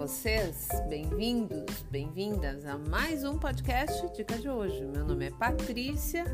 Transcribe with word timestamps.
vocês? 0.00 0.66
Bem-vindos, 0.88 1.84
bem-vindas 1.90 2.64
a 2.64 2.78
mais 2.78 3.22
um 3.22 3.38
podcast 3.38 4.10
Dica 4.16 4.38
de 4.38 4.48
hoje. 4.48 4.82
Meu 4.86 5.04
nome 5.04 5.26
é 5.26 5.30
Patrícia 5.30 6.24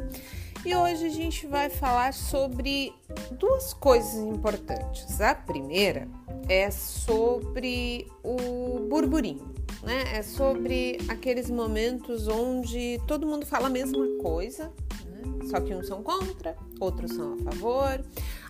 e 0.64 0.72
hoje 0.72 1.04
a 1.04 1.08
gente 1.08 1.48
vai 1.48 1.68
falar 1.68 2.14
sobre 2.14 2.94
duas 3.32 3.74
coisas 3.74 4.14
importantes. 4.22 5.20
A 5.20 5.34
primeira 5.34 6.06
é 6.48 6.70
sobre 6.70 8.06
o 8.22 8.86
burburinho, 8.88 9.52
né? 9.82 10.16
É 10.16 10.22
sobre 10.22 10.98
aqueles 11.08 11.50
momentos 11.50 12.28
onde 12.28 13.00
todo 13.08 13.26
mundo 13.26 13.44
fala 13.44 13.66
a 13.66 13.70
mesma 13.70 14.06
coisa, 14.22 14.72
né? 15.06 15.48
só 15.50 15.60
que 15.60 15.74
uns 15.74 15.88
são 15.88 16.04
contra, 16.04 16.56
outros 16.78 17.10
são 17.10 17.34
a 17.34 17.50
favor 17.50 18.00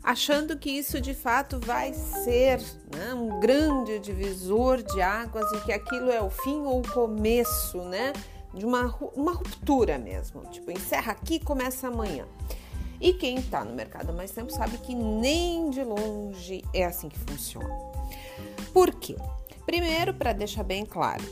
achando 0.06 0.56
que 0.56 0.70
isso 0.70 1.00
de 1.00 1.12
fato 1.12 1.58
vai 1.58 1.92
ser 1.92 2.60
né, 2.94 3.12
um 3.12 3.40
grande 3.40 3.98
divisor 3.98 4.80
de 4.80 5.02
águas 5.02 5.50
e 5.52 5.60
que 5.64 5.72
aquilo 5.72 6.12
é 6.12 6.22
o 6.22 6.30
fim 6.30 6.60
ou 6.60 6.78
o 6.78 6.88
começo, 6.92 7.82
né? 7.82 8.12
De 8.54 8.64
uma, 8.64 8.86
uma 9.16 9.32
ruptura 9.32 9.98
mesmo. 9.98 10.42
Tipo, 10.46 10.70
encerra 10.70 11.10
aqui 11.10 11.40
começa 11.40 11.88
amanhã. 11.88 12.24
E 13.00 13.14
quem 13.14 13.38
está 13.38 13.64
no 13.64 13.74
mercado 13.74 14.10
há 14.10 14.12
mais 14.12 14.30
tempo 14.30 14.52
sabe 14.52 14.78
que 14.78 14.94
nem 14.94 15.70
de 15.70 15.82
longe 15.82 16.62
é 16.72 16.84
assim 16.84 17.08
que 17.08 17.18
funciona. 17.18 17.68
Por 18.72 18.94
quê? 18.94 19.16
Primeiro, 19.66 20.14
para 20.14 20.32
deixar 20.32 20.62
bem 20.62 20.86
claro, 20.86 21.24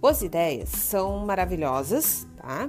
boas 0.00 0.22
ideias 0.22 0.68
são 0.68 1.18
maravilhosas, 1.26 2.26
tá? 2.36 2.68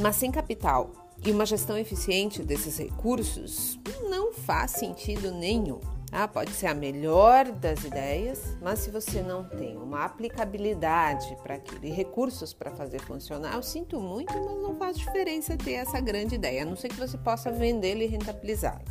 Mas 0.00 0.16
sem 0.16 0.32
capital 0.32 0.90
e 1.24 1.30
uma 1.30 1.44
gestão 1.44 1.76
eficiente 1.76 2.42
desses 2.42 2.78
recursos 2.78 3.78
não 4.08 4.32
faz 4.32 4.72
sentido 4.72 5.30
nenhum. 5.30 5.80
Ah, 6.12 6.26
pode 6.26 6.50
ser 6.50 6.66
a 6.66 6.74
melhor 6.74 7.52
das 7.52 7.84
ideias, 7.84 8.56
mas 8.60 8.80
se 8.80 8.90
você 8.90 9.22
não 9.22 9.44
tem 9.44 9.76
uma 9.76 10.04
aplicabilidade 10.04 11.36
para 11.40 11.54
aquilo 11.54 11.84
e 11.84 11.90
recursos 11.90 12.52
para 12.52 12.72
fazer 12.72 13.00
funcionar, 13.00 13.54
eu 13.54 13.62
sinto 13.62 14.00
muito, 14.00 14.32
mas 14.32 14.60
não 14.60 14.74
faz 14.74 14.98
diferença 14.98 15.56
ter 15.56 15.74
essa 15.74 16.00
grande 16.00 16.34
ideia, 16.34 16.62
a 16.62 16.66
não 16.66 16.74
ser 16.74 16.88
que 16.88 16.98
você 16.98 17.16
possa 17.16 17.52
vendê-la 17.52 18.02
e 18.02 18.06
rentabilizá-la. 18.06 18.82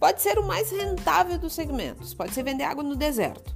Pode 0.00 0.20
ser 0.20 0.36
o 0.38 0.46
mais 0.46 0.72
rentável 0.72 1.38
dos 1.38 1.54
segmentos, 1.54 2.12
pode 2.12 2.34
ser 2.34 2.42
vender 2.42 2.64
água 2.64 2.82
no 2.82 2.96
deserto. 2.96 3.54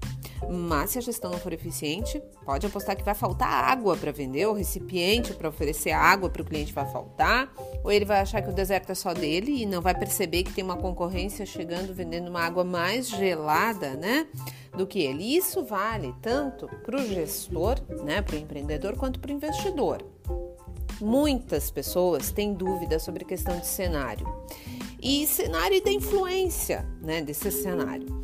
Mas 0.49 0.91
se 0.91 0.99
a 0.99 1.03
gestão 1.03 1.31
não 1.31 1.39
for 1.39 1.53
eficiente, 1.53 2.23
pode 2.45 2.67
apostar 2.67 2.97
que 2.97 3.05
vai 3.05 3.15
faltar 3.15 3.49
água 3.49 3.97
para 3.97 4.11
vender, 4.11 4.47
o 4.47 4.53
recipiente 4.53 5.35
para 5.35 5.49
oferecer 5.49 5.91
água 5.91 6.31
para 6.31 6.43
o 6.43 6.45
cliente 6.45 6.73
vai 6.73 6.91
faltar, 6.91 7.53
ou 7.85 7.93
ele 7.93 8.05
vai 8.05 8.21
achar 8.21 8.43
que 8.43 8.49
o 8.49 8.53
deserto 8.53 8.91
é 8.91 8.95
só 8.95 9.13
dele 9.13 9.63
e 9.63 9.67
não 9.67 9.83
vai 9.83 9.95
perceber 9.95 10.43
que 10.43 10.53
tem 10.53 10.65
uma 10.65 10.77
concorrência 10.77 11.45
chegando 11.45 11.95
vendendo 11.95 12.29
uma 12.29 12.41
água 12.41 12.65
mais 12.65 13.09
gelada, 13.09 13.95
né, 13.95 14.27
do 14.77 14.87
que 14.87 15.01
ele. 15.01 15.37
Isso 15.37 15.65
vale 15.65 16.15
tanto 16.23 16.67
para 16.85 17.01
o 17.01 17.07
gestor, 17.07 17.77
né, 18.03 18.23
para 18.23 18.37
o 18.37 18.39
empreendedor, 18.39 18.97
quanto 18.97 19.21
para 19.21 19.31
o 19.31 19.35
investidor. 19.35 20.05
Muitas 21.01 21.71
pessoas 21.71 22.31
têm 22.31 22.53
dúvidas 22.53 23.03
sobre 23.03 23.25
questão 23.25 23.59
de 23.59 23.67
cenário 23.67 24.27
e 25.03 25.27
cenário 25.27 25.77
e 25.77 25.81
da 25.81 25.91
influência, 25.91 26.87
né, 27.01 27.23
desse 27.23 27.51
cenário. 27.51 28.23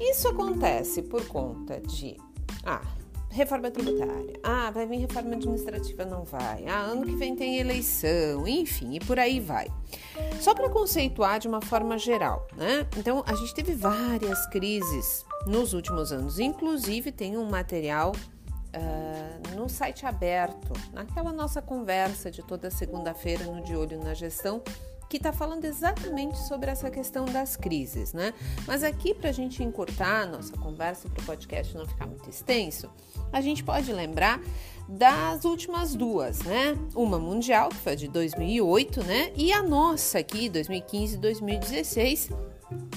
Isso 0.00 0.28
acontece 0.28 1.02
por 1.02 1.26
conta 1.26 1.80
de 1.80 2.16
ah, 2.64 2.82
reforma 3.30 3.70
tributária. 3.70 4.38
Ah, 4.42 4.70
vai 4.70 4.86
vir 4.86 4.98
reforma 4.98 5.34
administrativa, 5.34 6.04
não 6.04 6.24
vai. 6.24 6.66
Ah, 6.66 6.80
ano 6.80 7.04
que 7.04 7.14
vem 7.14 7.36
tem 7.36 7.58
eleição, 7.58 8.46
enfim, 8.48 8.94
e 8.94 9.00
por 9.00 9.18
aí 9.18 9.40
vai. 9.40 9.68
Só 10.40 10.54
para 10.54 10.68
conceituar 10.68 11.38
de 11.38 11.46
uma 11.48 11.60
forma 11.60 11.98
geral, 11.98 12.46
né? 12.56 12.86
Então, 12.96 13.22
a 13.26 13.34
gente 13.34 13.54
teve 13.54 13.74
várias 13.74 14.46
crises 14.46 15.24
nos 15.46 15.74
últimos 15.74 16.12
anos, 16.12 16.38
inclusive 16.38 17.12
tem 17.12 17.36
um 17.36 17.48
material 17.48 18.12
uh, 18.12 19.56
no 19.56 19.68
site 19.68 20.06
aberto, 20.06 20.72
naquela 20.92 21.32
nossa 21.32 21.60
conversa 21.60 22.30
de 22.30 22.42
toda 22.42 22.70
segunda-feira 22.70 23.44
no 23.44 23.62
De 23.62 23.76
Olho 23.76 24.02
na 24.02 24.14
Gestão, 24.14 24.62
que 25.08 25.16
está 25.16 25.32
falando 25.32 25.64
exatamente 25.64 26.38
sobre 26.46 26.70
essa 26.70 26.90
questão 26.90 27.24
das 27.24 27.56
crises, 27.56 28.12
né? 28.12 28.34
Mas 28.66 28.82
aqui, 28.82 29.14
para 29.14 29.30
a 29.30 29.32
gente 29.32 29.62
encurtar 29.62 30.22
a 30.22 30.26
nossa 30.26 30.56
conversa 30.56 31.08
para 31.08 31.22
o 31.22 31.26
podcast 31.26 31.76
não 31.76 31.86
ficar 31.86 32.06
muito 32.06 32.28
extenso, 32.28 32.90
a 33.32 33.40
gente 33.40 33.62
pode 33.62 33.92
lembrar 33.92 34.40
das 34.88 35.44
últimas 35.44 35.94
duas, 35.94 36.40
né? 36.40 36.76
Uma 36.94 37.18
mundial, 37.18 37.68
que 37.68 37.76
foi 37.76 37.96
de 37.96 38.08
2008, 38.08 39.04
né? 39.04 39.32
E 39.36 39.52
a 39.52 39.62
nossa 39.62 40.18
aqui, 40.18 40.48
2015 40.48 41.14
e 41.14 41.18
2016. 41.18 42.30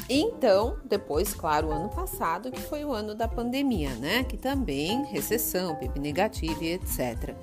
Então, 0.08 0.78
depois, 0.86 1.34
claro, 1.34 1.68
o 1.68 1.72
ano 1.72 1.90
passado, 1.90 2.52
que 2.52 2.62
foi 2.62 2.84
o 2.84 2.92
ano 2.92 3.14
da 3.14 3.28
pandemia, 3.28 3.92
né? 3.96 4.24
Que 4.24 4.38
também 4.38 5.04
recessão, 5.06 5.76
PIB 5.76 6.00
negativo 6.00 6.64
e 6.64 6.74
etc. 6.74 7.36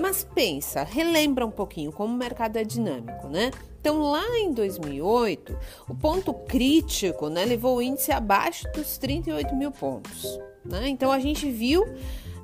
Mas 0.00 0.24
pensa, 0.24 0.82
relembra 0.82 1.46
um 1.46 1.50
pouquinho 1.50 1.92
como 1.92 2.14
o 2.14 2.16
mercado 2.16 2.56
é 2.56 2.64
dinâmico, 2.64 3.28
né? 3.28 3.50
Então, 3.82 3.98
lá 4.00 4.38
em 4.38 4.52
2008, 4.52 5.58
o 5.88 5.94
ponto 5.96 6.32
crítico 6.32 7.28
né, 7.28 7.44
levou 7.44 7.78
o 7.78 7.82
índice 7.82 8.12
abaixo 8.12 8.70
dos 8.72 8.96
38 8.96 9.56
mil 9.56 9.72
pontos. 9.72 10.38
Né? 10.64 10.88
Então, 10.88 11.10
a 11.10 11.18
gente 11.18 11.50
viu 11.50 11.84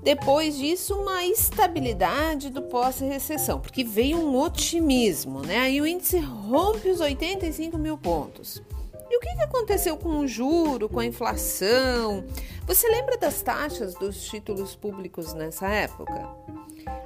depois 0.03 0.59
disso 0.59 0.97
uma 0.97 1.25
estabilidade 1.25 2.50
do 2.50 2.62
pós-recessão, 2.62 3.60
porque 3.60 3.84
veio 3.84 4.19
um 4.19 4.37
otimismo, 4.37 5.41
né? 5.43 5.59
Aí 5.59 5.81
o 5.81 5.87
índice 5.87 6.19
rompe 6.19 6.88
os 6.88 6.98
85 6.98 7.78
mil 7.78 7.97
pontos. 7.97 8.60
E 9.09 9.16
o 9.16 9.21
que, 9.21 9.28
aconteceu 9.41 9.97
com 9.97 10.19
o 10.19 10.27
juro, 10.27 10.88
com 10.88 10.98
a 10.98 11.06
inflação? 11.06 12.25
Você 12.66 12.88
lembra 12.88 13.16
das 13.16 13.43
taxas 13.43 13.94
dos 13.94 14.25
títulos 14.25 14.75
públicos 14.75 15.34
nessa 15.34 15.69
época? 15.69 16.28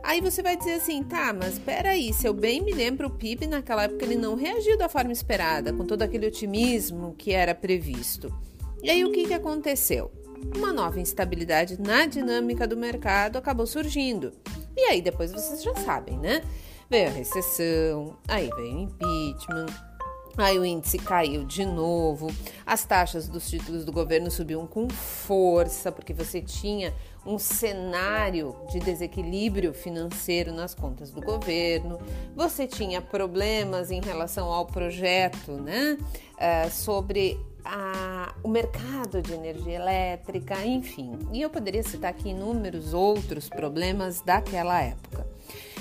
Aí 0.02 0.20
você 0.20 0.42
vai 0.42 0.56
dizer 0.56 0.74
assim, 0.74 1.02
tá, 1.02 1.32
mas 1.32 1.58
peraí, 1.58 2.12
se 2.12 2.26
eu 2.26 2.34
bem 2.34 2.62
me 2.62 2.72
lembro, 2.72 3.06
o 3.06 3.10
PIB 3.10 3.46
naquela 3.46 3.84
época 3.84 4.04
ele 4.04 4.16
não 4.16 4.34
reagiu 4.34 4.76
da 4.76 4.88
forma 4.88 5.12
esperada, 5.12 5.72
com 5.72 5.84
todo 5.86 6.02
aquele 6.02 6.26
otimismo 6.26 7.14
que 7.16 7.32
era 7.32 7.54
previsto. 7.54 8.32
E 8.82 8.90
aí 8.90 9.04
o 9.04 9.12
que, 9.12 9.26
que 9.26 9.34
aconteceu? 9.34 10.10
Uma 10.56 10.72
nova 10.72 10.98
instabilidade 10.98 11.80
na 11.80 12.04
dinâmica 12.04 12.66
do 12.66 12.76
mercado 12.76 13.36
acabou 13.36 13.66
surgindo. 13.66 14.32
E 14.76 14.80
aí 14.82 15.00
depois 15.00 15.30
vocês 15.30 15.62
já 15.62 15.74
sabem, 15.76 16.18
né? 16.18 16.42
Veio 16.90 17.08
a 17.08 17.12
recessão, 17.12 18.16
aí 18.28 18.50
veio 18.56 18.76
o 18.76 18.80
impeachment, 18.80 19.66
Aí 20.36 20.58
o 20.58 20.64
índice 20.64 20.98
caiu 20.98 21.44
de 21.44 21.64
novo, 21.64 22.28
as 22.64 22.84
taxas 22.84 23.28
dos 23.28 23.48
títulos 23.48 23.84
do 23.84 23.92
governo 23.92 24.30
subiam 24.30 24.66
com 24.66 24.88
força, 24.88 25.92
porque 25.92 26.14
você 26.14 26.40
tinha 26.40 26.94
um 27.24 27.38
cenário 27.38 28.56
de 28.70 28.80
desequilíbrio 28.80 29.72
financeiro 29.74 30.52
nas 30.52 30.74
contas 30.74 31.10
do 31.10 31.20
governo, 31.20 32.00
você 32.34 32.66
tinha 32.66 33.00
problemas 33.00 33.90
em 33.90 34.00
relação 34.00 34.50
ao 34.50 34.66
projeto, 34.66 35.52
né? 35.52 35.98
Uh, 36.32 36.70
sobre 36.70 37.38
a, 37.64 38.34
o 38.42 38.48
mercado 38.48 39.22
de 39.22 39.32
energia 39.32 39.76
elétrica, 39.76 40.64
enfim. 40.64 41.18
E 41.32 41.40
eu 41.40 41.50
poderia 41.50 41.82
citar 41.82 42.10
aqui 42.10 42.30
inúmeros 42.30 42.92
outros 42.92 43.48
problemas 43.48 44.20
daquela 44.20 44.80
época. 44.80 45.26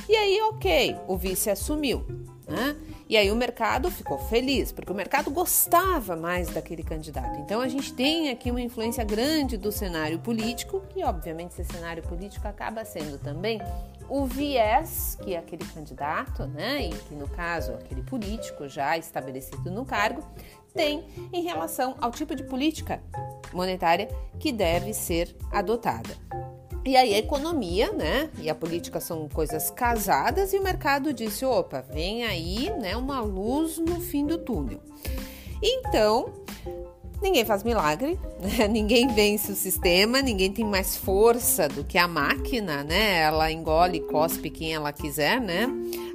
E 0.08 0.16
aí, 0.16 0.42
ok, 0.42 0.96
o 1.08 1.18
vice 1.18 1.50
assumiu. 1.50 2.06
Né? 2.48 2.76
E 3.12 3.18
aí 3.18 3.30
o 3.30 3.36
mercado 3.36 3.92
ficou 3.92 4.18
feliz, 4.18 4.72
porque 4.72 4.90
o 4.90 4.96
mercado 4.96 5.30
gostava 5.30 6.16
mais 6.16 6.48
daquele 6.48 6.82
candidato. 6.82 7.42
Então 7.42 7.60
a 7.60 7.68
gente 7.68 7.94
tem 7.94 8.30
aqui 8.30 8.50
uma 8.50 8.62
influência 8.62 9.04
grande 9.04 9.58
do 9.58 9.70
cenário 9.70 10.18
político, 10.18 10.82
que 10.88 11.04
obviamente 11.04 11.60
esse 11.60 11.66
cenário 11.74 12.02
político 12.04 12.48
acaba 12.48 12.86
sendo 12.86 13.20
também 13.20 13.60
o 14.08 14.26
viés 14.26 15.18
que 15.22 15.36
aquele 15.36 15.66
candidato, 15.66 16.48
né, 16.48 16.88
e 16.88 16.90
que 16.90 17.14
no 17.14 17.28
caso 17.28 17.74
aquele 17.74 18.02
político 18.02 18.70
já 18.70 18.98
estabelecido 18.98 19.70
no 19.70 19.84
cargo, 19.84 20.24
tem 20.74 21.04
em 21.34 21.44
relação 21.44 21.98
ao 22.00 22.12
tipo 22.12 22.34
de 22.34 22.46
política 22.46 23.04
monetária 23.52 24.08
que 24.40 24.54
deve 24.54 24.94
ser 24.94 25.36
adotada. 25.52 26.16
E 26.84 26.98
aí 26.98 27.14
a 27.14 27.20
economia, 27.20 27.92
né, 27.92 28.30
e 28.40 28.50
a 28.50 28.56
política 28.56 29.00
são 29.00 29.30
coisas 29.30 29.70
casadas 29.70 30.52
e 30.52 30.58
o 30.58 30.64
mercado 30.64 31.14
disse, 31.14 31.46
opa, 31.46 31.82
vem 31.82 32.24
aí, 32.24 32.72
né, 32.80 32.98
uma 32.98 33.22
luz 33.22 33.78
no 33.78 34.02
fim 34.02 34.26
do 34.26 34.40
túnel. 34.40 34.80
Então, 35.62 36.34
ninguém 37.22 37.46
faz 37.46 37.64
milagre, 37.64 38.20
né? 38.40 38.68
ninguém 38.68 39.08
vence 39.14 39.52
o 39.52 39.56
sistema, 39.56 40.22
ninguém 40.22 40.52
tem 40.52 40.66
mais 40.66 40.98
força 40.98 41.70
do 41.70 41.84
que 41.84 41.98
a 41.98 42.08
máquina, 42.08 42.84
né? 42.84 43.20
Ela 43.20 43.52
engole 43.52 43.98
e 43.98 44.02
cospe 44.02 44.50
quem 44.50 44.74
ela 44.74 44.92
quiser, 44.92 45.40
né? 45.40 45.68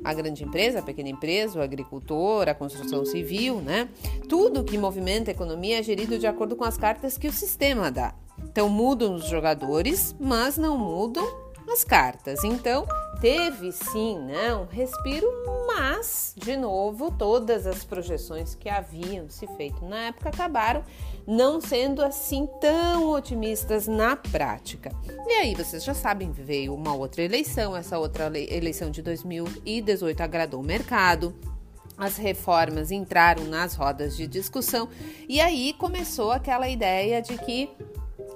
A 0.03 0.13
grande 0.13 0.43
empresa, 0.43 0.81
a 0.81 0.83
pequena 0.83 1.09
empresa, 1.09 1.59
o 1.59 1.63
agricultor, 1.63 2.49
a 2.49 2.55
construção 2.55 3.05
civil, 3.05 3.61
né? 3.61 3.89
Tudo 4.29 4.65
que 4.65 4.77
movimenta 4.77 5.31
a 5.31 5.35
economia 5.35 5.79
é 5.79 5.83
gerido 5.83 6.19
de 6.19 6.27
acordo 6.27 6.57
com 6.57 6.65
as 6.65 6.77
cartas 6.77 7.17
que 7.17 7.29
o 7.29 7.33
sistema 7.33 7.91
dá. 7.91 8.13
Então 8.57 8.71
mudam 8.71 9.17
os 9.17 9.29
jogadores, 9.29 10.17
mas 10.19 10.57
não 10.57 10.79
mudam 10.79 11.23
as 11.71 11.85
cartas. 11.85 12.43
Então 12.43 12.87
teve 13.21 13.71
sim 13.71 14.19
né, 14.19 14.55
um 14.55 14.65
respiro, 14.65 15.27
mas, 15.67 16.33
de 16.35 16.57
novo, 16.57 17.11
todas 17.11 17.67
as 17.67 17.85
projeções 17.85 18.55
que 18.55 18.71
haviam 18.71 19.29
se 19.29 19.47
feito 19.59 19.85
na 19.85 20.05
época 20.07 20.31
acabaram 20.31 20.83
não 21.27 21.61
sendo 21.61 22.03
assim 22.03 22.49
tão 22.59 23.11
otimistas 23.11 23.87
na 23.87 24.17
prática. 24.17 24.91
E 25.27 25.33
aí, 25.33 25.55
vocês 25.55 25.85
já 25.85 25.93
sabem, 25.93 26.33
veio 26.33 26.73
uma 26.75 26.95
outra 26.95 27.23
eleição, 27.23 27.77
essa 27.77 27.99
outra 27.99 28.33
eleição 28.39 28.91
de 28.91 29.03
2018 29.03 30.23
agradou 30.23 30.63
o 30.63 30.67
mercado. 30.67 31.35
As 31.99 32.17
reformas 32.17 32.91
entraram 32.91 33.45
nas 33.45 33.75
rodas 33.75 34.17
de 34.17 34.27
discussão 34.27 34.89
e 35.27 35.41
aí 35.41 35.75
começou 35.75 36.31
aquela 36.31 36.69
ideia 36.69 37.23
de 37.23 37.39
que 37.39 37.71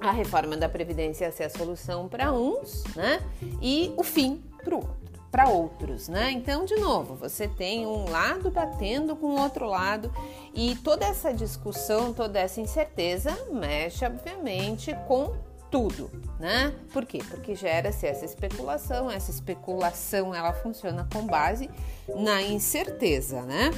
a 0.01 0.11
reforma 0.11 0.57
da 0.57 0.67
Previdência 0.67 1.25
ia 1.25 1.31
ser 1.31 1.43
a 1.43 1.49
solução 1.49 2.07
para 2.09 2.33
uns, 2.33 2.83
né? 2.95 3.21
E 3.61 3.93
o 3.95 4.03
fim 4.03 4.41
para 4.63 4.75
outro 4.75 5.01
para 5.31 5.47
outros, 5.47 6.09
né? 6.09 6.29
Então, 6.31 6.65
de 6.65 6.75
novo, 6.75 7.15
você 7.15 7.47
tem 7.47 7.87
um 7.87 8.09
lado 8.09 8.51
batendo 8.51 9.15
com 9.15 9.27
o 9.27 9.39
outro 9.39 9.65
lado 9.65 10.13
e 10.53 10.75
toda 10.83 11.05
essa 11.05 11.33
discussão, 11.33 12.13
toda 12.13 12.37
essa 12.37 12.59
incerteza 12.59 13.31
mexe, 13.49 14.05
obviamente, 14.05 14.93
com 15.07 15.33
tudo, 15.71 16.11
né? 16.37 16.73
Por 16.91 17.05
quê? 17.05 17.19
Porque 17.29 17.55
gera-se 17.55 18.05
essa 18.05 18.25
especulação, 18.25 19.09
essa 19.09 19.31
especulação 19.31 20.35
ela 20.35 20.51
funciona 20.51 21.07
com 21.13 21.25
base 21.25 21.69
na 22.13 22.41
incerteza, 22.41 23.41
né? 23.43 23.71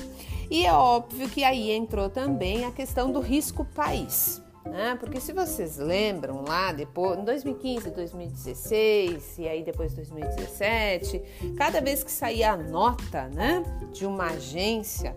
E 0.50 0.66
é 0.66 0.74
óbvio 0.74 1.30
que 1.30 1.44
aí 1.44 1.70
entrou 1.70 2.10
também 2.10 2.66
a 2.66 2.72
questão 2.72 3.12
do 3.12 3.20
risco 3.20 3.64
país 3.64 4.42
né? 4.66 4.96
Porque 5.00 5.20
se 5.20 5.34
vocês 5.34 5.78
lembram 5.78 6.44
lá 6.48 6.72
depois, 6.72 7.20
em 7.20 7.24
2015, 7.24 7.92
2016 7.92 9.38
e 9.40 9.48
aí 9.48 9.64
depois 9.64 9.94
2017, 9.94 11.54
cada 11.58 11.82
vez 11.82 12.04
que 12.04 12.12
saía 12.12 12.54
a 12.54 12.58
nota, 12.58 13.28
né, 13.30 13.64
de 13.92 14.06
uma 14.06 14.28
agência, 14.28 15.16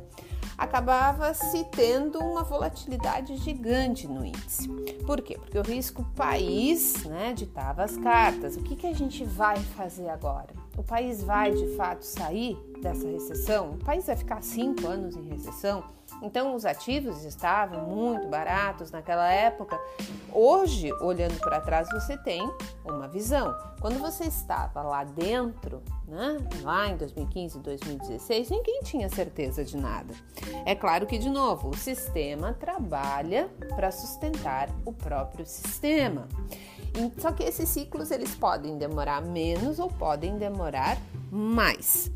acabava 0.57 1.35
se 1.35 1.65
tendo 1.65 2.19
uma 2.19 2.43
volatilidade 2.43 3.37
gigante 3.37 4.09
no 4.09 4.25
índice. 4.25 4.69
Por 5.07 5.21
quê? 5.21 5.37
Porque 5.39 5.59
o 5.59 5.63
risco 5.63 6.05
país, 6.17 7.05
né, 7.05 7.33
ditava 7.35 7.85
as 7.85 7.97
cartas. 7.99 8.57
O 8.57 8.63
que 8.63 8.75
que 8.75 8.87
a 8.87 8.95
gente 8.95 9.25
vai 9.25 9.57
fazer 9.57 10.09
agora? 10.09 10.49
O 10.77 10.83
país 10.83 11.23
vai 11.23 11.53
de 11.53 11.77
fato 11.77 12.03
sair 12.03 12.57
dessa 12.81 13.07
recessão? 13.07 13.73
O 13.73 13.85
país 13.85 14.07
vai 14.07 14.17
ficar 14.17 14.43
cinco 14.43 14.87
anos 14.87 15.17
em 15.17 15.29
recessão? 15.29 15.85
Então, 16.23 16.55
os 16.55 16.65
ativos 16.65 17.25
estavam 17.25 17.83
muito 17.83 18.27
baratos 18.29 18.91
naquela 18.91 19.31
época. 19.31 19.79
Hoje, 20.33 20.93
olhando 21.01 21.39
para 21.39 21.61
trás, 21.61 21.89
você 21.91 22.17
tem 22.19 22.43
uma 22.85 23.09
visão. 23.09 23.55
Quando 23.81 23.99
você 23.99 24.25
estava 24.25 24.83
lá 24.83 25.05
dentro, 25.05 25.83
né, 26.07 26.39
lá 26.63 26.89
em 26.89 26.97
2015, 26.97 27.59
2016, 27.61 28.51
ninguém 28.51 28.81
tinha 28.83 29.09
certeza 29.09 29.65
de 29.65 29.77
nada. 29.77 30.15
É 30.65 30.75
claro 30.75 31.07
que, 31.07 31.19
de 31.19 31.31
novo, 31.31 31.71
o 31.71 31.77
sistema 31.77 32.53
trabalha 32.53 33.49
para 33.75 33.91
sustentar 33.91 34.69
o 34.85 34.93
próprio 34.93 35.47
sistema. 35.47 36.27
Só 37.19 37.31
que 37.31 37.43
esses 37.43 37.69
ciclos 37.69 38.11
eles 38.11 38.35
podem 38.35 38.79
demorar 38.79 39.21
menos 39.21 39.79
ou 39.79 39.89
podem 39.89 40.39
demorar 40.39 40.97
mais. 41.31 42.11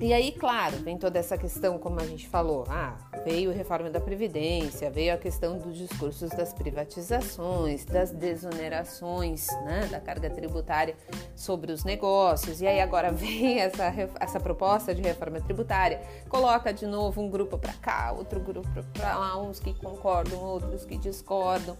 E 0.00 0.12
aí, 0.12 0.30
claro, 0.30 0.76
vem 0.76 0.96
toda 0.96 1.18
essa 1.18 1.36
questão, 1.36 1.76
como 1.76 2.00
a 2.00 2.06
gente 2.06 2.28
falou, 2.28 2.64
ah, 2.68 2.96
veio 3.24 3.50
a 3.50 3.52
reforma 3.52 3.90
da 3.90 4.00
Previdência, 4.00 4.88
veio 4.88 5.12
a 5.12 5.16
questão 5.16 5.58
dos 5.58 5.76
discursos 5.76 6.30
das 6.30 6.52
privatizações, 6.52 7.84
das 7.84 8.12
desonerações 8.12 9.48
né, 9.64 9.88
da 9.90 9.98
carga 9.98 10.30
tributária 10.30 10.94
sobre 11.34 11.72
os 11.72 11.82
negócios, 11.82 12.60
e 12.60 12.66
aí 12.66 12.80
agora 12.80 13.10
vem 13.12 13.58
essa, 13.58 13.92
essa 14.20 14.38
proposta 14.38 14.94
de 14.94 15.02
reforma 15.02 15.40
tributária, 15.40 16.00
coloca 16.28 16.72
de 16.72 16.86
novo 16.86 17.20
um 17.20 17.28
grupo 17.28 17.58
para 17.58 17.72
cá, 17.72 18.14
outro 18.16 18.38
grupo 18.38 18.68
para 18.92 19.18
lá, 19.18 19.36
uns 19.36 19.58
que 19.58 19.74
concordam, 19.74 20.38
outros 20.40 20.84
que 20.84 20.96
discordam, 20.96 21.76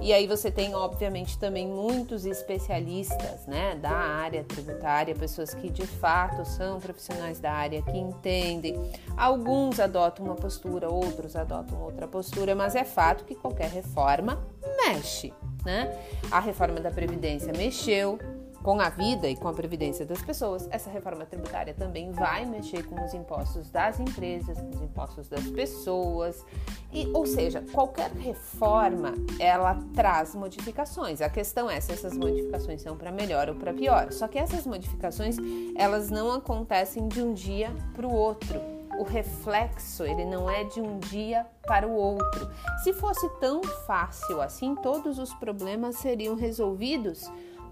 e 0.00 0.12
aí 0.12 0.26
você 0.26 0.50
tem, 0.50 0.74
obviamente, 0.74 1.38
também 1.38 1.68
muitos 1.68 2.26
especialistas 2.26 3.46
né, 3.46 3.76
da 3.76 3.92
área 3.92 4.42
tributária, 4.42 5.14
pessoas 5.14 5.54
que 5.54 5.70
de 5.70 5.86
fato 5.86 6.44
são 6.44 6.80
profissionais 6.80 7.38
da 7.38 7.52
área, 7.52 7.59
que 7.68 7.98
entendem. 7.98 8.80
Alguns 9.16 9.78
adotam 9.80 10.26
uma 10.26 10.34
postura, 10.34 10.88
outros 10.90 11.36
adotam 11.36 11.80
outra 11.82 12.06
postura, 12.06 12.54
mas 12.54 12.74
é 12.74 12.84
fato 12.84 13.24
que 13.24 13.34
qualquer 13.34 13.70
reforma 13.70 14.42
mexe, 14.86 15.32
né? 15.64 15.92
A 16.30 16.40
reforma 16.40 16.80
da 16.80 16.90
Previdência 16.90 17.52
mexeu, 17.52 18.18
com 18.62 18.80
a 18.80 18.88
vida 18.90 19.28
e 19.28 19.36
com 19.36 19.48
a 19.48 19.52
previdência 19.52 20.04
das 20.04 20.20
pessoas, 20.22 20.68
essa 20.70 20.90
reforma 20.90 21.24
tributária 21.24 21.72
também 21.72 22.12
vai 22.12 22.44
mexer 22.44 22.84
com 22.84 23.02
os 23.04 23.14
impostos 23.14 23.70
das 23.70 23.98
empresas, 23.98 24.58
com 24.58 24.70
os 24.70 24.82
impostos 24.82 25.28
das 25.28 25.46
pessoas, 25.48 26.44
e, 26.92 27.08
ou 27.14 27.24
seja, 27.24 27.64
qualquer 27.72 28.10
reforma 28.12 29.14
ela 29.38 29.78
traz 29.94 30.34
modificações. 30.34 31.20
A 31.20 31.30
questão 31.30 31.70
é 31.70 31.80
se 31.80 31.92
essas 31.92 32.16
modificações 32.16 32.82
são 32.82 32.96
para 32.96 33.10
melhor 33.10 33.48
ou 33.48 33.54
para 33.54 33.72
pior. 33.72 34.12
Só 34.12 34.28
que 34.28 34.38
essas 34.38 34.66
modificações 34.66 35.36
elas 35.76 36.10
não 36.10 36.32
acontecem 36.32 37.08
de 37.08 37.22
um 37.22 37.32
dia 37.32 37.70
para 37.94 38.06
o 38.06 38.12
outro. 38.12 38.60
O 38.98 39.04
reflexo 39.04 40.02
ele 40.04 40.24
não 40.24 40.50
é 40.50 40.64
de 40.64 40.80
um 40.80 40.98
dia 40.98 41.46
para 41.66 41.86
o 41.86 41.92
outro. 41.92 42.50
Se 42.82 42.92
fosse 42.92 43.28
tão 43.38 43.62
fácil 43.62 44.42
assim, 44.42 44.74
todos 44.74 45.18
os 45.18 45.32
problemas 45.34 45.96
seriam 45.96 46.34
resolvidos 46.34 47.30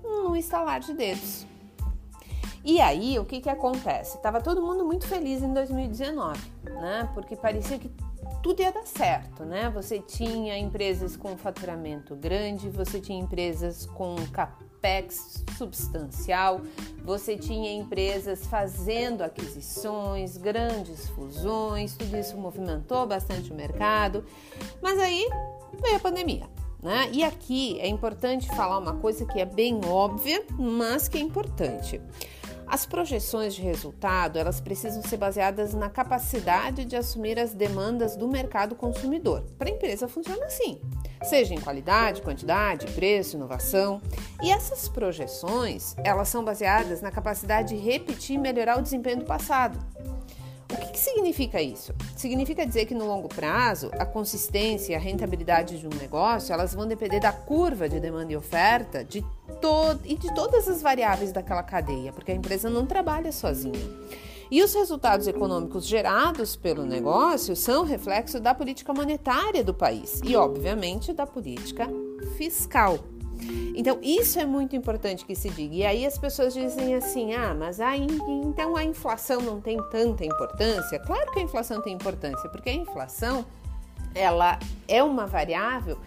no 0.08 0.36
estalar 0.36 0.80
de 0.80 0.94
dedos. 0.94 1.46
E 2.64 2.80
aí, 2.80 3.18
o 3.18 3.24
que 3.24 3.40
que 3.40 3.48
acontece? 3.48 4.18
Tava 4.18 4.40
todo 4.40 4.60
mundo 4.60 4.84
muito 4.84 5.06
feliz 5.06 5.42
em 5.42 5.52
2019, 5.52 6.38
né? 6.64 7.08
Porque 7.14 7.36
parecia 7.36 7.78
que 7.78 7.90
tudo 8.42 8.60
ia 8.60 8.72
dar 8.72 8.86
certo, 8.86 9.44
né? 9.44 9.70
Você 9.70 9.98
tinha 10.00 10.58
empresas 10.58 11.16
com 11.16 11.36
faturamento 11.36 12.14
grande, 12.14 12.68
você 12.68 13.00
tinha 13.00 13.18
empresas 13.18 13.86
com 13.86 14.16
capex 14.32 15.44
substancial, 15.56 16.60
você 17.02 17.36
tinha 17.36 17.72
empresas 17.72 18.46
fazendo 18.46 19.22
aquisições, 19.22 20.36
grandes 20.36 21.08
fusões, 21.08 21.96
tudo 21.96 22.16
isso 22.16 22.36
movimentou 22.36 23.06
bastante 23.06 23.52
o 23.52 23.54
mercado. 23.54 24.24
Mas 24.82 24.98
aí 24.98 25.26
veio 25.80 25.96
a 25.96 26.00
pandemia. 26.00 26.57
Né? 26.82 27.08
E 27.12 27.24
aqui 27.24 27.78
é 27.80 27.88
importante 27.88 28.48
falar 28.48 28.78
uma 28.78 28.94
coisa 28.94 29.26
que 29.26 29.40
é 29.40 29.44
bem 29.44 29.80
óbvia, 29.84 30.44
mas 30.56 31.08
que 31.08 31.18
é 31.18 31.20
importante. 31.20 32.00
As 32.70 32.84
projeções 32.84 33.54
de 33.54 33.62
resultado, 33.62 34.38
elas 34.38 34.60
precisam 34.60 35.02
ser 35.02 35.16
baseadas 35.16 35.72
na 35.72 35.88
capacidade 35.88 36.84
de 36.84 36.96
assumir 36.96 37.38
as 37.38 37.54
demandas 37.54 38.14
do 38.14 38.28
mercado 38.28 38.76
consumidor. 38.76 39.42
Para 39.58 39.70
a 39.70 39.72
empresa 39.72 40.06
funciona 40.06 40.44
assim, 40.44 40.78
seja 41.22 41.54
em 41.54 41.60
qualidade, 41.60 42.20
quantidade, 42.20 42.86
preço, 42.92 43.36
inovação. 43.36 44.02
E 44.42 44.50
essas 44.50 44.86
projeções, 44.86 45.96
elas 46.04 46.28
são 46.28 46.44
baseadas 46.44 47.00
na 47.00 47.10
capacidade 47.10 47.74
de 47.74 47.82
repetir 47.82 48.36
e 48.36 48.38
melhorar 48.38 48.78
o 48.78 48.82
desempenho 48.82 49.20
do 49.20 49.24
passado. 49.24 49.78
Que, 50.78 50.92
que, 50.92 50.98
significa 50.98 51.60
isso? 51.60 51.92
Significa 52.16 52.66
dizer 52.66 52.86
que 52.86 52.94
no 52.94 53.06
longo 53.06 53.28
prazo, 53.28 53.90
a 53.98 54.04
consistência 54.04 54.92
e 54.92 54.96
a 54.96 54.98
rentabilidade 54.98 55.78
de 55.78 55.86
um 55.86 55.98
negócio, 55.98 56.52
elas 56.52 56.74
vão 56.74 56.86
depender 56.86 57.20
da 57.20 57.32
curva 57.32 57.88
de 57.88 58.00
demanda 58.00 58.32
e 58.32 58.36
oferta 58.36 59.04
de 59.04 59.24
todo, 59.60 60.00
e 60.04 60.16
de 60.16 60.32
todas 60.34 60.68
as 60.68 60.80
variáveis 60.82 61.32
daquela 61.32 61.62
cadeia, 61.62 62.12
porque 62.12 62.32
a 62.32 62.34
empresa 62.34 62.70
não 62.70 62.86
trabalha 62.86 63.32
sozinha. 63.32 63.80
E 64.50 64.62
os 64.62 64.74
resultados 64.74 65.26
econômicos 65.26 65.86
gerados 65.86 66.56
pelo 66.56 66.84
negócio 66.86 67.54
são 67.54 67.84
reflexo 67.84 68.40
da 68.40 68.54
política 68.54 68.94
monetária 68.94 69.62
do 69.62 69.74
país 69.74 70.20
e, 70.24 70.34
obviamente, 70.34 71.12
da 71.12 71.26
política 71.26 71.86
fiscal. 72.36 72.98
Então, 73.74 73.98
isso 74.02 74.38
é 74.38 74.44
muito 74.44 74.74
importante 74.74 75.24
que 75.24 75.34
se 75.34 75.50
diga. 75.50 75.74
E 75.74 75.86
aí 75.86 76.06
as 76.06 76.18
pessoas 76.18 76.54
dizem 76.54 76.94
assim: 76.94 77.34
ah, 77.34 77.54
mas 77.54 77.80
a, 77.80 77.96
então 77.96 78.76
a 78.76 78.84
inflação 78.84 79.40
não 79.40 79.60
tem 79.60 79.78
tanta 79.90 80.24
importância? 80.24 80.98
Claro 81.00 81.30
que 81.32 81.38
a 81.38 81.42
inflação 81.42 81.80
tem 81.80 81.94
importância, 81.94 82.48
porque 82.50 82.70
a 82.70 82.74
inflação 82.74 83.44
ela 84.14 84.58
é 84.86 85.02
uma 85.02 85.26
variável 85.26 85.98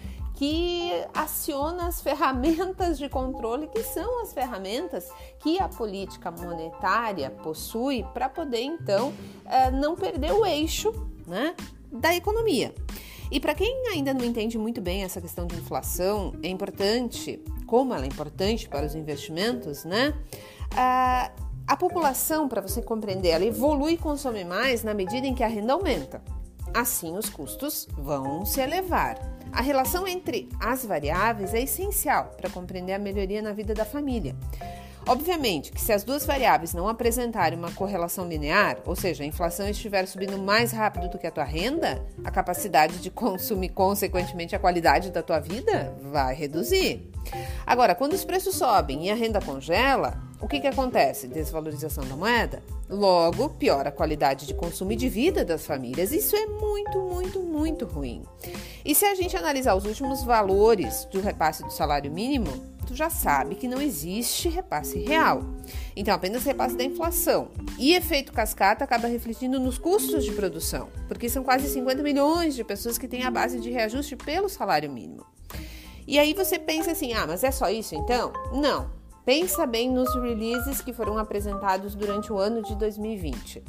que 0.42 0.92
aciona 1.14 1.88
as 1.88 2.02
ferramentas 2.02 2.98
de 2.98 3.08
controle, 3.08 3.68
que 3.68 3.84
são 3.84 4.24
as 4.24 4.34
ferramentas 4.34 5.08
que 5.40 5.60
a 5.60 5.70
política 5.70 6.32
monetária 6.32 7.30
possui 7.30 8.04
para 8.12 8.28
poder, 8.28 8.64
então, 8.64 9.14
eh, 9.46 9.70
não 9.70 9.96
perder 9.96 10.32
o 10.32 10.44
eixo 10.44 10.92
né, 11.28 11.54
da 11.92 12.16
economia. 12.16 12.74
E 13.32 13.40
para 13.40 13.56
quem 13.56 13.88
ainda 13.88 14.14
não 14.14 14.26
entende 14.26 14.58
muito 14.58 14.82
bem 14.82 15.04
essa 15.04 15.22
questão 15.22 15.48
de 15.48 15.56
inflação, 15.56 16.34
é 16.44 16.50
importante, 16.50 17.42
como 17.66 17.94
ela 17.94 18.04
é 18.04 18.08
importante 18.08 18.68
para 18.68 18.86
os 18.86 18.94
investimentos, 18.94 19.86
né? 19.86 20.14
A, 20.76 21.32
a 21.66 21.78
população, 21.78 22.50
para 22.50 22.62
você 22.62 22.82
compreender, 22.82 23.30
ela 23.30 23.46
evolui 23.46 23.94
e 23.94 23.98
consome 23.98 24.44
mais 24.44 24.84
na 24.84 24.94
medida 24.94 25.26
em 25.26 25.34
que 25.34 25.44
a 25.44 25.48
renda 25.48 25.72
aumenta. 25.72 26.22
Assim, 26.74 27.18
os 27.18 27.30
custos 27.30 27.88
vão 27.98 28.46
se 28.46 28.60
elevar. 28.60 29.18
A 29.54 29.62
relação 29.62 30.06
entre 30.06 30.50
as 30.60 30.86
variáveis 30.86 31.54
é 31.54 31.62
essencial 31.62 32.34
para 32.36 32.50
compreender 32.50 32.94
a 32.94 33.00
melhoria 33.00 33.42
na 33.42 33.54
vida 33.54 33.74
da 33.74 33.86
família. 33.86 34.36
Obviamente 35.08 35.72
que 35.72 35.82
se 35.82 35.92
as 35.92 36.04
duas 36.04 36.26
variáveis 36.26 36.74
não 36.74 36.88
apresentarem 36.88 37.58
uma 37.58 37.72
correlação 37.72 38.28
linear, 38.28 38.78
ou 38.86 38.96
seja, 38.96 39.24
a 39.24 39.28
inflação 39.28 39.68
estiver 39.68 40.06
subindo 40.06 40.38
mais 40.38 40.72
rápido 40.72 41.10
do 41.10 41.18
que 41.18 41.28
a 41.28 41.32
tua 41.32 41.44
renda, 41.44 42.06
a 42.24 42.32
capacidade 42.32 43.00
de 43.00 43.10
consumir, 43.10 43.70
consequentemente, 43.70 44.56
a 44.56 44.60
qualidade 44.60 45.12
da 45.12 45.24
tua 45.24 45.40
vida 45.40 45.96
vai 46.02 46.36
reduzir. 46.36 47.12
Agora, 47.66 47.96
quando 47.96 48.14
os 48.14 48.26
preços 48.26 48.56
sobem 48.56 49.08
e 49.08 49.12
a 49.12 49.16
renda 49.16 49.42
congela, 49.42 50.22
o 50.42 50.48
que, 50.48 50.60
que 50.60 50.68
acontece? 50.68 51.28
Desvalorização 51.28 52.04
da 52.04 52.16
moeda. 52.16 52.64
Logo, 52.90 53.50
piora 53.50 53.90
a 53.90 53.92
qualidade 53.92 54.48
de 54.48 54.56
consumo 54.56 54.92
e 54.92 54.96
de 54.96 55.08
vida 55.08 55.46
das 55.46 55.66
famílias. 55.66 56.12
Isso 56.12 56.36
é 56.36 56.48
muito, 56.48 57.00
muito, 57.00 57.40
muito 57.42 57.86
ruim. 57.86 58.24
E 58.84 58.96
se 58.96 59.06
a 59.06 59.14
gente 59.14 59.38
analisar 59.38 59.76
os 59.76 59.86
últimos 59.86 60.24
valores 60.24 61.06
do 61.12 61.22
repasse 61.22 61.64
do 61.64 61.72
salário 61.72 62.12
mínimo, 62.12 62.52
tu 62.86 62.96
já 62.96 63.10
sabe 63.10 63.56
que 63.56 63.68
não 63.68 63.82
existe 63.82 64.50
repasse 64.50 65.00
real. 65.00 65.44
Então, 65.96 66.14
apenas 66.14 66.44
repasse 66.44 66.76
da 66.76 66.84
inflação. 66.84 67.50
E 67.78 67.94
efeito 67.94 68.34
cascata 68.34 68.84
acaba 68.84 69.08
refletindo 69.08 69.60
nos 69.60 69.78
custos 69.78 70.24
de 70.24 70.32
produção, 70.32 70.90
porque 71.08 71.30
são 71.30 71.44
quase 71.44 71.70
50 71.70 72.02
milhões 72.04 72.56
de 72.56 72.64
pessoas 72.64 72.98
que 72.98 73.08
têm 73.08 73.24
a 73.24 73.32
base 73.32 73.60
de 73.60 73.70
reajuste 73.70 74.16
pelo 74.16 74.50
salário 74.50 74.92
mínimo. 74.92 75.26
E 76.08 76.20
aí 76.20 76.34
você 76.34 76.60
pensa 76.60 76.92
assim: 76.92 77.14
ah, 77.14 77.26
mas 77.26 77.44
é 77.44 77.52
só 77.52 77.70
isso 77.70 77.96
então? 77.96 78.34
Não. 78.52 78.90
Pensa 79.24 79.68
bem 79.68 79.90
nos 79.90 80.14
releases 80.16 80.82
que 80.82 80.94
foram 80.94 81.18
apresentados 81.18 81.94
durante 81.94 82.34
o 82.34 82.38
ano 82.38 82.62
de 82.64 82.76
2020. 82.76 83.64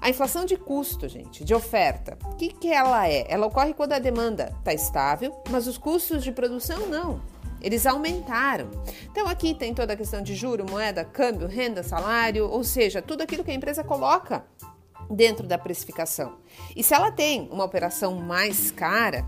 A 0.00 0.10
inflação 0.10 0.44
de 0.44 0.56
custo, 0.56 1.08
gente, 1.08 1.44
de 1.44 1.54
oferta, 1.54 2.18
o 2.24 2.34
que, 2.34 2.48
que 2.48 2.72
ela 2.72 3.08
é? 3.08 3.24
Ela 3.32 3.46
ocorre 3.46 3.72
quando 3.72 3.92
a 3.92 4.00
demanda 4.00 4.52
está 4.58 4.74
estável, 4.74 5.32
mas 5.48 5.68
os 5.68 5.78
custos 5.78 6.24
de 6.24 6.32
produção 6.32 6.88
não. 6.88 7.20
Eles 7.62 7.86
aumentaram. 7.86 8.70
Então 9.10 9.28
aqui 9.28 9.54
tem 9.54 9.72
toda 9.72 9.92
a 9.92 9.96
questão 9.96 10.22
de 10.22 10.34
juro, 10.34 10.68
moeda, 10.68 11.04
câmbio, 11.04 11.46
renda, 11.46 11.82
salário, 11.82 12.48
ou 12.48 12.64
seja, 12.64 13.00
tudo 13.00 13.22
aquilo 13.22 13.44
que 13.44 13.50
a 13.50 13.54
empresa 13.54 13.84
coloca 13.84 14.44
dentro 15.10 15.46
da 15.46 15.58
precificação. 15.58 16.38
E 16.74 16.82
se 16.82 16.94
ela 16.94 17.10
tem 17.10 17.48
uma 17.50 17.64
operação 17.64 18.14
mais 18.14 18.70
cara, 18.70 19.26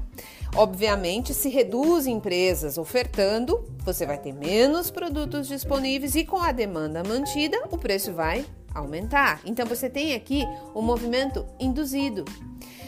Obviamente, 0.57 1.35
se 1.35 1.49
reduz 1.49 2.07
empresas 2.07 2.79
ofertando, 2.79 3.65
você 3.85 4.07
vai 4.07 4.19
ter 4.19 4.33
menos 4.33 4.89
produtos 4.89 5.49
disponíveis 5.49 6.15
e 6.15 6.25
com 6.25 6.37
a 6.37 6.53
demanda 6.53 7.03
mantida, 7.03 7.61
o 7.73 7.77
preço 7.77 8.13
vai 8.13 8.47
aumentar. 8.73 9.41
Então 9.45 9.67
você 9.67 9.91
tem 9.91 10.15
aqui 10.15 10.45
um 10.73 10.81
movimento 10.81 11.45
induzido. 11.59 12.25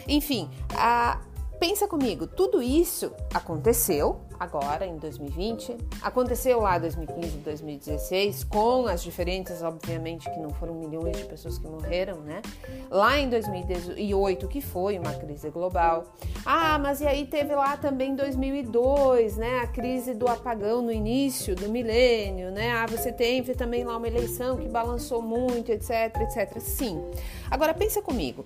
Enfim, 0.07 0.49
a, 0.75 1.19
pensa 1.59 1.89
comigo, 1.89 2.25
tudo 2.25 2.61
isso 2.61 3.11
aconteceu 3.33 4.21
agora 4.39 4.85
em 4.85 4.97
2020, 4.97 5.77
aconteceu 6.01 6.61
lá 6.61 6.77
em 6.77 6.81
2015 6.81 7.27
e 7.27 7.39
2016, 7.39 8.43
com 8.43 8.85
as 8.87 9.01
diferenças, 9.01 9.63
obviamente, 9.63 10.29
que 10.29 10.39
não 10.39 10.49
foram 10.51 10.75
milhões 10.75 11.17
de 11.17 11.23
pessoas 11.25 11.57
que 11.57 11.67
morreram, 11.67 12.17
né? 12.17 12.41
Lá 12.89 13.17
em 13.17 13.29
2008, 13.29 14.47
que 14.47 14.61
foi 14.61 14.97
uma 14.97 15.13
crise 15.13 15.49
global. 15.49 16.05
Ah, 16.45 16.77
mas 16.79 17.01
e 17.01 17.07
aí 17.07 17.25
teve 17.25 17.55
lá 17.55 17.77
também 17.77 18.15
2002, 18.15 19.37
né? 19.37 19.59
A 19.59 19.67
crise 19.67 20.13
do 20.13 20.27
apagão 20.27 20.81
no 20.81 20.91
início 20.91 21.55
do 21.55 21.69
milênio, 21.69 22.51
né? 22.51 22.71
Ah, 22.71 22.85
você 22.85 23.11
teve 23.11 23.53
também 23.55 23.83
lá 23.83 23.97
uma 23.97 24.07
eleição 24.07 24.57
que 24.57 24.67
balançou 24.67 25.21
muito, 25.21 25.71
etc, 25.71 26.15
etc. 26.21 26.59
Sim. 26.59 27.03
Agora 27.49 27.73
pensa 27.73 28.01
comigo. 28.01 28.45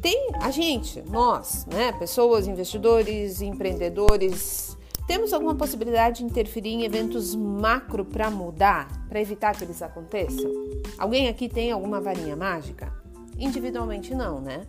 Tem 0.00 0.30
a 0.40 0.50
gente, 0.50 1.02
nós, 1.02 1.66
né, 1.66 1.92
pessoas, 1.92 2.46
investidores, 2.46 3.42
empreendedores, 3.42 4.77
temos 5.08 5.32
alguma 5.32 5.54
possibilidade 5.54 6.18
de 6.18 6.24
interferir 6.24 6.68
em 6.68 6.84
eventos 6.84 7.34
macro 7.34 8.04
para 8.04 8.30
mudar, 8.30 9.06
para 9.08 9.18
evitar 9.18 9.56
que 9.56 9.64
eles 9.64 9.80
aconteçam? 9.80 10.52
Alguém 10.98 11.28
aqui 11.28 11.48
tem 11.48 11.72
alguma 11.72 11.98
varinha 11.98 12.36
mágica? 12.36 12.92
Individualmente 13.38 14.14
não, 14.14 14.38
né? 14.38 14.66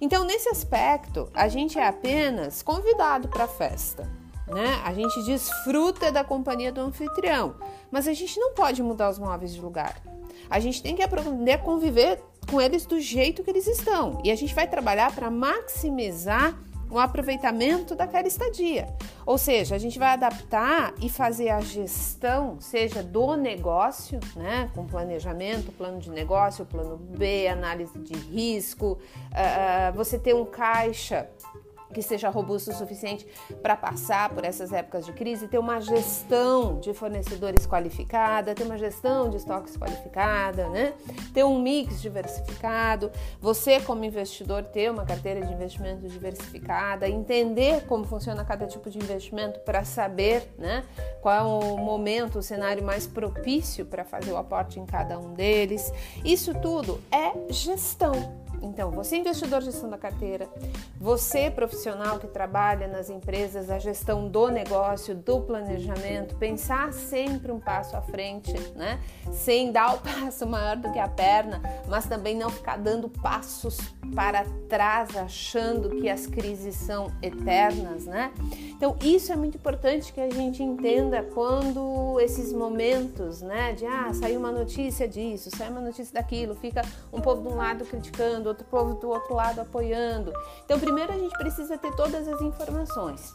Então, 0.00 0.24
nesse 0.24 0.48
aspecto, 0.48 1.28
a 1.34 1.46
gente 1.46 1.78
é 1.78 1.86
apenas 1.86 2.62
convidado 2.62 3.28
para 3.28 3.44
a 3.44 3.48
festa, 3.48 4.10
né? 4.48 4.80
A 4.82 4.94
gente 4.94 5.22
desfruta 5.24 6.10
da 6.10 6.24
companhia 6.24 6.72
do 6.72 6.80
anfitrião, 6.80 7.56
mas 7.90 8.08
a 8.08 8.14
gente 8.14 8.40
não 8.40 8.54
pode 8.54 8.82
mudar 8.82 9.10
os 9.10 9.18
móveis 9.18 9.52
de 9.52 9.60
lugar. 9.60 10.00
A 10.48 10.58
gente 10.58 10.82
tem 10.82 10.96
que 10.96 11.02
aprender 11.02 11.52
a 11.52 11.58
conviver 11.58 12.22
com 12.50 12.62
eles 12.62 12.86
do 12.86 12.98
jeito 12.98 13.42
que 13.42 13.50
eles 13.50 13.66
estão 13.66 14.22
e 14.24 14.30
a 14.30 14.36
gente 14.36 14.54
vai 14.54 14.66
trabalhar 14.66 15.14
para 15.14 15.30
maximizar 15.30 16.58
o 16.90 16.98
aproveitamento 16.98 17.94
daquela 17.94 18.26
estadia. 18.26 18.88
Ou 19.24 19.36
seja, 19.36 19.74
a 19.74 19.78
gente 19.78 19.98
vai 19.98 20.10
adaptar 20.10 20.94
e 21.00 21.08
fazer 21.08 21.48
a 21.48 21.60
gestão, 21.60 22.60
seja 22.60 23.02
do 23.02 23.36
negócio, 23.36 24.20
né, 24.36 24.70
com 24.74 24.86
planejamento, 24.86 25.72
plano 25.72 25.98
de 25.98 26.10
negócio, 26.10 26.64
plano 26.64 26.96
B, 26.96 27.48
análise 27.48 27.98
de 27.98 28.14
risco, 28.14 28.98
uh, 29.32 29.96
você 29.96 30.18
ter 30.18 30.34
um 30.34 30.44
caixa 30.44 31.28
que 31.92 32.02
seja 32.02 32.28
robusto 32.28 32.70
o 32.70 32.74
suficiente 32.74 33.26
para 33.62 33.76
passar 33.76 34.30
por 34.30 34.44
essas 34.44 34.72
épocas 34.72 35.06
de 35.06 35.12
crise, 35.12 35.48
ter 35.48 35.58
uma 35.58 35.80
gestão 35.80 36.78
de 36.80 36.92
fornecedores 36.92 37.66
qualificada, 37.66 38.54
ter 38.54 38.64
uma 38.64 38.78
gestão 38.78 39.30
de 39.30 39.36
estoques 39.36 39.76
qualificada, 39.76 40.68
né? 40.68 40.94
Ter 41.32 41.44
um 41.44 41.60
mix 41.60 42.00
diversificado, 42.00 43.10
você 43.40 43.80
como 43.80 44.04
investidor 44.04 44.64
ter 44.64 44.90
uma 44.90 45.04
carteira 45.04 45.44
de 45.44 45.52
investimento 45.52 46.06
diversificada, 46.08 47.08
entender 47.08 47.86
como 47.86 48.04
funciona 48.04 48.44
cada 48.44 48.66
tipo 48.66 48.90
de 48.90 48.98
investimento 48.98 49.60
para 49.60 49.84
saber, 49.84 50.52
né, 50.58 50.84
qual 51.20 51.34
é 51.34 51.42
o 51.42 51.76
momento, 51.76 52.38
o 52.38 52.42
cenário 52.42 52.82
mais 52.84 53.06
propício 53.06 53.84
para 53.86 54.04
fazer 54.04 54.32
o 54.32 54.36
aporte 54.36 54.78
em 54.78 54.86
cada 54.86 55.18
um 55.18 55.32
deles. 55.34 55.92
Isso 56.24 56.54
tudo 56.60 57.00
é 57.10 57.52
gestão. 57.52 58.45
Então, 58.66 58.90
você 58.90 59.16
investidor 59.16 59.60
de 59.60 59.66
gestão 59.66 59.88
da 59.88 59.96
carteira, 59.96 60.48
você 61.00 61.50
profissional 61.50 62.18
que 62.18 62.26
trabalha 62.26 62.88
nas 62.88 63.08
empresas, 63.08 63.70
a 63.70 63.78
gestão 63.78 64.28
do 64.28 64.48
negócio, 64.48 65.14
do 65.14 65.40
planejamento, 65.40 66.34
pensar 66.36 66.92
sempre 66.92 67.52
um 67.52 67.60
passo 67.60 67.96
à 67.96 68.02
frente, 68.02 68.52
né? 68.74 69.00
Sem 69.32 69.70
dar 69.70 69.94
o 69.94 69.98
passo 70.02 70.46
maior 70.46 70.76
do 70.76 70.92
que 70.92 70.98
a 70.98 71.08
perna, 71.08 71.62
mas 71.88 72.06
também 72.06 72.36
não 72.36 72.50
ficar 72.50 72.76
dando 72.76 73.08
passos 73.08 73.78
para 74.14 74.44
trás 74.68 75.16
achando 75.16 76.00
que 76.00 76.08
as 76.08 76.26
crises 76.26 76.74
são 76.74 77.12
eternas, 77.22 78.04
né? 78.06 78.32
Então, 78.76 78.96
isso 79.00 79.32
é 79.32 79.36
muito 79.36 79.56
importante 79.56 80.12
que 80.12 80.20
a 80.20 80.30
gente 80.30 80.62
entenda 80.62 81.22
quando 81.22 82.18
esses 82.20 82.52
momentos, 82.52 83.40
né, 83.40 83.72
de 83.72 83.86
ah, 83.86 84.12
saiu 84.12 84.38
uma 84.38 84.52
notícia 84.52 85.08
disso, 85.08 85.50
saiu 85.56 85.72
uma 85.72 85.80
notícia 85.80 86.12
daquilo, 86.12 86.54
fica 86.54 86.82
um 87.12 87.20
povo 87.20 87.42
de 87.42 87.48
um 87.48 87.56
lado 87.56 87.84
criticando, 87.84 88.55
outro 88.56 88.64
povo 88.66 88.94
do 88.94 89.10
outro 89.10 89.34
lado 89.34 89.60
apoiando. 89.60 90.32
Então, 90.64 90.80
primeiro 90.80 91.12
a 91.12 91.18
gente 91.18 91.36
precisa 91.36 91.76
ter 91.76 91.94
todas 91.94 92.26
as 92.26 92.40
informações. 92.40 93.32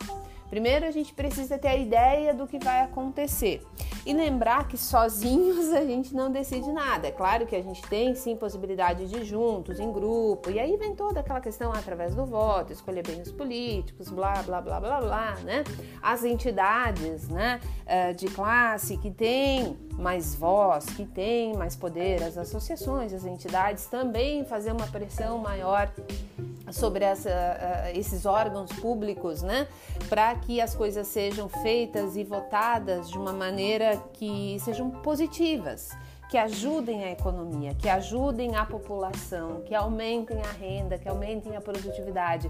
Primeiro 0.49 0.85
a 0.85 0.91
gente 0.91 1.13
precisa 1.13 1.57
ter 1.57 1.69
a 1.69 1.75
ideia 1.77 2.33
do 2.33 2.47
que 2.47 2.59
vai 2.59 2.81
acontecer 2.81 3.65
e 4.05 4.13
lembrar 4.13 4.67
que 4.67 4.77
sozinhos 4.77 5.71
a 5.73 5.83
gente 5.83 6.13
não 6.13 6.31
decide 6.31 6.71
nada. 6.71 7.07
É 7.07 7.11
claro 7.11 7.45
que 7.45 7.55
a 7.55 7.61
gente 7.61 7.81
tem 7.83 8.15
sim 8.15 8.35
possibilidade 8.35 9.07
de 9.07 9.23
juntos, 9.23 9.79
em 9.79 9.91
grupo, 9.91 10.49
e 10.49 10.59
aí 10.59 10.75
vem 10.77 10.95
toda 10.95 11.19
aquela 11.19 11.39
questão 11.39 11.71
através 11.71 12.15
do 12.15 12.25
voto, 12.25 12.73
escolher 12.73 13.05
bem 13.05 13.21
os 13.21 13.31
políticos, 13.31 14.09
blá 14.09 14.41
blá 14.43 14.61
blá 14.61 14.79
blá 14.79 15.01
blá, 15.01 15.35
né? 15.43 15.63
As 16.01 16.23
entidades, 16.23 17.27
né, 17.29 17.59
eh, 17.85 18.13
de 18.13 18.27
classe 18.27 18.97
que 18.97 19.11
têm 19.11 19.77
mais 19.97 20.33
voz, 20.35 20.85
que 20.85 21.05
têm 21.05 21.55
mais 21.55 21.75
poder, 21.75 22.23
as 22.23 22.37
associações, 22.37 23.13
as 23.13 23.25
entidades 23.25 23.85
também 23.85 24.43
fazer 24.45 24.71
uma 24.71 24.87
pressão 24.87 25.37
maior 25.37 25.91
sobre 26.71 27.03
essa, 27.03 27.29
uh, 27.29 27.97
esses 27.97 28.25
órgãos 28.25 28.71
públicos, 28.71 29.41
né, 29.41 29.67
para 30.09 30.33
que 30.35 30.61
as 30.61 30.73
coisas 30.75 31.07
sejam 31.07 31.49
feitas 31.49 32.15
e 32.15 32.23
votadas 32.23 33.09
de 33.09 33.17
uma 33.17 33.33
maneira 33.33 33.90
que 33.97 34.57
sejam 34.59 34.89
positivas, 34.89 35.91
que 36.29 36.37
ajudem 36.37 37.03
a 37.03 37.11
economia, 37.11 37.75
que 37.75 37.89
ajudem 37.89 38.55
a 38.55 38.65
população, 38.65 39.61
que 39.65 39.75
aumentem 39.75 40.41
a 40.41 40.51
renda, 40.51 40.97
que 40.97 41.09
aumentem 41.09 41.57
a 41.57 41.61
produtividade. 41.61 42.49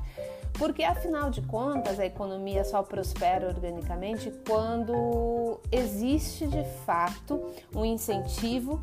Porque 0.53 0.83
afinal 0.83 1.31
de 1.31 1.41
contas, 1.41 1.99
a 1.99 2.05
economia 2.05 2.63
só 2.63 2.83
prospera 2.83 3.47
organicamente 3.47 4.31
quando 4.47 5.59
existe 5.71 6.45
de 6.45 6.63
fato 6.85 7.41
um 7.75 7.83
incentivo 7.83 8.79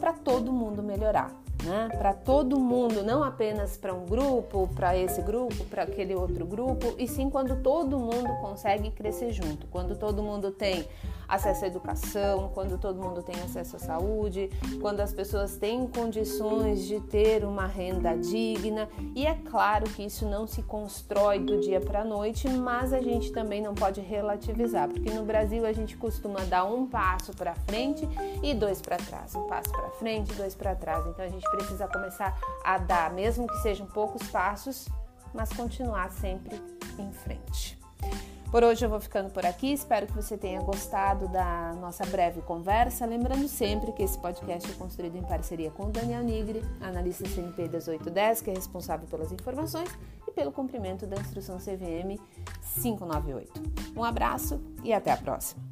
para 0.00 0.12
todo 0.12 0.52
mundo 0.52 0.82
melhorar 0.82 1.42
né? 1.62 1.88
Para 1.96 2.12
todo 2.12 2.58
mundo, 2.58 3.02
não 3.02 3.22
apenas 3.22 3.76
para 3.76 3.94
um 3.94 4.04
grupo, 4.04 4.68
para 4.74 4.96
esse 4.96 5.22
grupo, 5.22 5.64
para 5.66 5.84
aquele 5.84 6.14
outro 6.14 6.44
grupo, 6.44 6.94
e 6.98 7.06
sim 7.06 7.30
quando 7.30 7.62
todo 7.62 7.98
mundo 7.98 8.28
consegue 8.40 8.90
crescer 8.90 9.32
junto, 9.32 9.66
quando 9.68 9.96
todo 9.96 10.22
mundo 10.22 10.50
tem 10.50 10.84
acesso 11.32 11.64
à 11.64 11.66
educação, 11.66 12.50
quando 12.52 12.76
todo 12.76 13.02
mundo 13.02 13.22
tem 13.22 13.34
acesso 13.42 13.76
à 13.76 13.78
saúde, 13.78 14.50
quando 14.82 15.00
as 15.00 15.14
pessoas 15.14 15.56
têm 15.56 15.86
condições 15.86 16.84
de 16.86 17.00
ter 17.00 17.42
uma 17.42 17.66
renda 17.66 18.14
digna. 18.14 18.86
E 19.14 19.26
é 19.26 19.34
claro 19.34 19.88
que 19.88 20.04
isso 20.04 20.26
não 20.26 20.46
se 20.46 20.62
constrói 20.62 21.38
do 21.38 21.58
dia 21.58 21.80
para 21.80 22.02
a 22.02 22.04
noite, 22.04 22.48
mas 22.50 22.92
a 22.92 23.00
gente 23.00 23.32
também 23.32 23.62
não 23.62 23.74
pode 23.74 24.00
relativizar, 24.02 24.88
porque 24.88 25.10
no 25.10 25.24
Brasil 25.24 25.64
a 25.64 25.72
gente 25.72 25.96
costuma 25.96 26.40
dar 26.40 26.64
um 26.64 26.86
passo 26.86 27.32
para 27.32 27.54
frente 27.54 28.06
e 28.42 28.52
dois 28.52 28.82
para 28.82 28.98
trás, 28.98 29.34
um 29.34 29.46
passo 29.46 29.70
para 29.70 29.88
frente, 29.92 30.34
dois 30.34 30.54
para 30.54 30.74
trás. 30.74 31.06
Então 31.06 31.24
a 31.24 31.28
gente 31.28 31.48
precisa 31.50 31.88
começar 31.88 32.38
a 32.62 32.76
dar, 32.76 33.10
mesmo 33.10 33.46
que 33.46 33.56
sejam 33.62 33.86
poucos 33.86 34.28
passos, 34.28 34.86
mas 35.32 35.50
continuar 35.50 36.10
sempre 36.10 36.60
em 36.98 37.10
frente. 37.10 37.80
Por 38.52 38.62
hoje 38.62 38.84
eu 38.84 38.90
vou 38.90 39.00
ficando 39.00 39.30
por 39.30 39.46
aqui, 39.46 39.72
espero 39.72 40.06
que 40.06 40.12
você 40.12 40.36
tenha 40.36 40.60
gostado 40.60 41.26
da 41.26 41.72
nossa 41.80 42.04
breve 42.04 42.42
conversa. 42.42 43.06
Lembrando 43.06 43.48
sempre 43.48 43.92
que 43.92 44.02
esse 44.02 44.18
podcast 44.18 44.70
é 44.70 44.74
construído 44.74 45.16
em 45.16 45.22
parceria 45.22 45.70
com 45.70 45.84
o 45.84 45.90
Daniel 45.90 46.22
Nigre, 46.22 46.62
analista 46.78 47.26
CNP 47.26 47.62
1810, 47.62 48.42
que 48.42 48.50
é 48.50 48.52
responsável 48.52 49.08
pelas 49.08 49.32
informações 49.32 49.88
e 50.28 50.32
pelo 50.32 50.52
cumprimento 50.52 51.06
da 51.06 51.16
instrução 51.16 51.56
CVM 51.56 52.20
598. 52.82 53.62
Um 53.96 54.04
abraço 54.04 54.60
e 54.84 54.92
até 54.92 55.12
a 55.12 55.16
próxima! 55.16 55.62